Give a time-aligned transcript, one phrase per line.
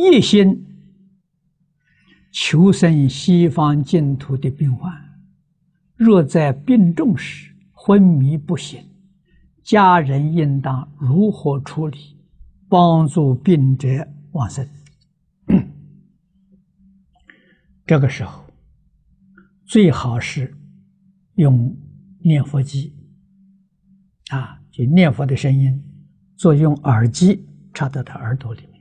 [0.00, 0.66] 一心
[2.32, 4.90] 求生西方净土的病患，
[5.94, 8.82] 若在病重时昏迷不醒，
[9.62, 12.16] 家人应当如何处理，
[12.66, 14.66] 帮助病者往生？
[17.84, 18.42] 这个时候，
[19.66, 20.56] 最好是
[21.34, 21.76] 用
[22.20, 22.94] 念佛机，
[24.30, 25.82] 啊，就念佛的声音，
[26.36, 27.44] 作用耳机
[27.74, 28.80] 插到他耳朵里面，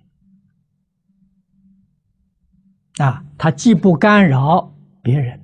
[2.99, 5.39] 啊，他既不干扰别人，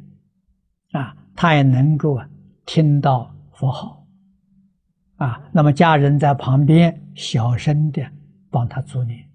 [0.91, 2.21] 啊，他也能够
[2.65, 4.05] 听到佛号，
[5.17, 8.01] 啊，那么家人在旁边小声的
[8.49, 9.29] 帮他助念，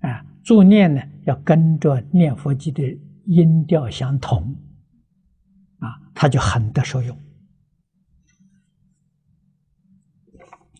[0.00, 2.82] 啊，助念呢要跟着念佛机的。
[3.26, 4.54] 音调相同，
[5.78, 7.18] 啊，他就很得受用，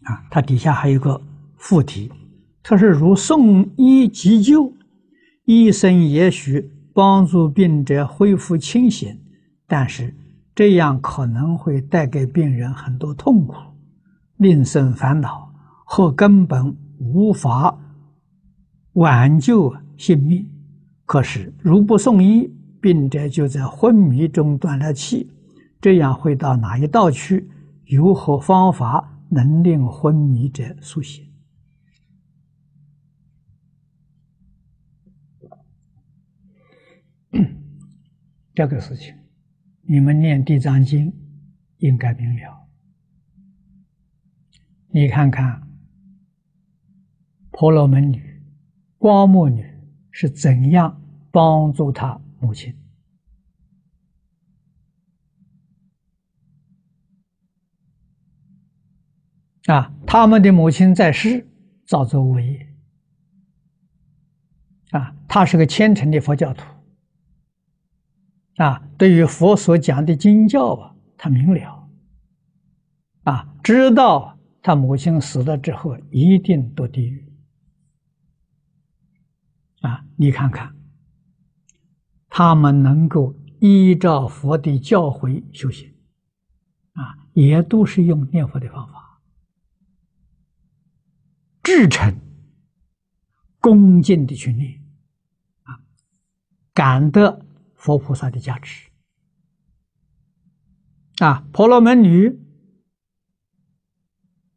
[0.02, 1.18] 啊，它底下还有个
[1.56, 2.12] 附题，
[2.62, 4.70] 它是如送医急救，
[5.44, 9.18] 医生也许帮助病者恢复清醒，
[9.66, 10.14] 但是
[10.54, 13.56] 这样可能会带给病人很多痛苦，
[14.38, 15.52] 令生烦恼，
[15.84, 17.78] 或根本无法
[18.94, 20.48] 挽救性命。
[21.04, 25.30] 可是，如不送医，病者就在昏迷中断了气，
[25.80, 27.50] 这样会到哪一道去？
[27.86, 31.22] 有何方法能令昏迷者苏醒？
[38.54, 39.14] 这个事情，
[39.82, 41.10] 你们念《地藏经》
[41.78, 42.68] 应该明了。
[44.88, 45.68] 你看看，
[47.50, 48.42] 婆罗门女、
[48.98, 49.74] 光目女。
[50.16, 51.02] 是怎样
[51.32, 52.72] 帮助他母亲？
[59.66, 61.44] 啊，他们的母亲在世
[61.84, 62.72] 造作恶业，
[64.90, 66.64] 啊，他是个虔诚的佛教徒，
[68.56, 71.88] 啊，对于佛所讲的经教啊，他明了，
[73.24, 77.32] 啊，知道他母亲死了之后一定堕地狱。
[79.80, 80.74] 啊，你看看，
[82.28, 85.92] 他们能够依照佛的教诲修行，
[86.92, 89.20] 啊，也都是用念佛的方法，
[91.62, 92.18] 至诚、
[93.58, 94.80] 恭敬的去念，
[95.64, 95.80] 啊，
[96.72, 97.44] 感得
[97.84, 98.88] 佛菩萨的加持，
[101.18, 102.40] 啊，婆罗门女，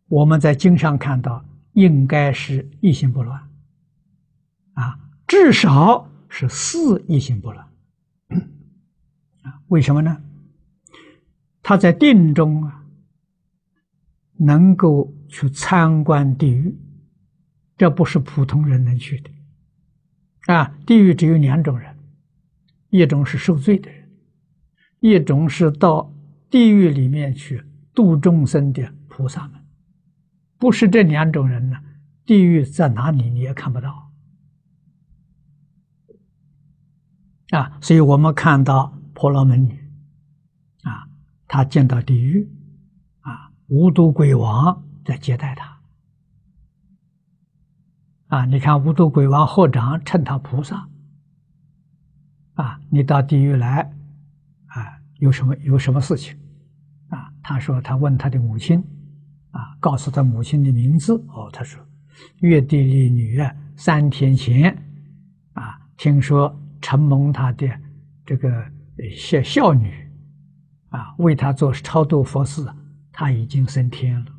[0.08, 1.44] 我们在经上看到，
[1.74, 3.50] 应该是一心不乱，
[4.76, 4.98] 啊。
[5.28, 7.68] 至少是四一心不乱，
[9.42, 10.24] 啊，为什么呢？
[11.62, 12.86] 他在定中啊，
[14.38, 16.74] 能够去参观地狱，
[17.76, 19.30] 这不是普通人能去的，
[20.54, 21.97] 啊，地狱只有两种人，
[22.90, 24.10] 一种是受罪的人，
[25.00, 26.14] 一种是到
[26.50, 29.62] 地狱里面去度众生的菩萨们，
[30.58, 31.78] 不是这两种人呢，
[32.26, 34.12] 地狱在哪里你也看不到。
[37.50, 39.74] 啊，所以我们看到婆罗门女，
[40.84, 41.08] 啊，
[41.48, 42.50] 她见到地狱，
[43.22, 45.80] 啊，无毒鬼王在接待她，
[48.28, 50.90] 啊，你看无毒鬼王合掌称他菩萨，
[52.58, 53.82] 啊，你到地狱来，
[54.68, 56.38] 啊，有什么有什么事情？
[57.10, 58.78] 啊，他说他问他的母亲，
[59.52, 61.84] 啊，告诉他母亲的名字，哦，他说，
[62.42, 64.78] 月地利女啊，三天前，
[65.54, 66.56] 啊，听说。
[66.80, 67.68] 承蒙他的
[68.24, 68.72] 这个
[69.18, 69.92] 孝孝女
[70.90, 72.64] 啊，为他做超度佛事，
[73.12, 74.32] 他已经升天了。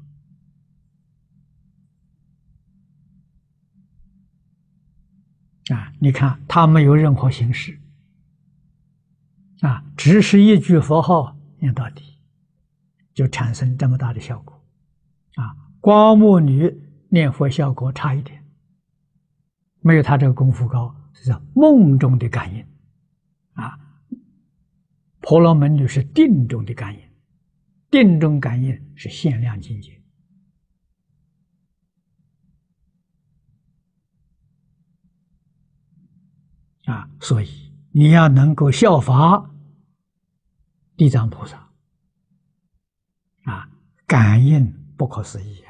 [5.75, 7.79] 啊，你看他没有任何形式，
[9.61, 12.19] 啊，只是一句佛号念到底，
[13.15, 14.55] 就产生这么大的效果。
[15.35, 18.45] 啊，光目女念佛效果差一点，
[19.81, 20.95] 没有他这个功夫高。
[21.21, 22.65] 是梦中的感应，
[23.55, 23.77] 啊，
[25.19, 27.01] 婆罗门女是定中的感应，
[27.91, 30.01] 定中感应是限量境界，
[36.85, 39.51] 啊，所以你要能够效法
[40.97, 41.71] 地藏菩萨，
[43.45, 43.69] 啊，
[44.07, 45.63] 感应不可思议。